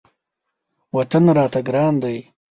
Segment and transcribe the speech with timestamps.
[0.95, 2.17] وطن راته ګران دی.